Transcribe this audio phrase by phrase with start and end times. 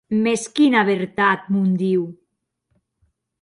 [0.27, 2.09] Mès quina vertat, mon Diu!